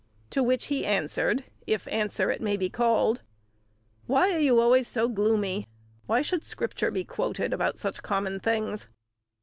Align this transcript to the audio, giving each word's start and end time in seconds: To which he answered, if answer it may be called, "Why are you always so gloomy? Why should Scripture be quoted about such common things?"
To 0.31 0.41
which 0.41 0.65
he 0.65 0.83
answered, 0.83 1.43
if 1.67 1.87
answer 1.87 2.31
it 2.31 2.41
may 2.41 2.57
be 2.57 2.71
called, 2.71 3.21
"Why 4.07 4.33
are 4.33 4.39
you 4.39 4.59
always 4.59 4.87
so 4.87 5.07
gloomy? 5.07 5.67
Why 6.07 6.23
should 6.23 6.43
Scripture 6.43 6.89
be 6.89 7.05
quoted 7.05 7.53
about 7.53 7.77
such 7.77 8.01
common 8.01 8.39
things?" 8.39 8.87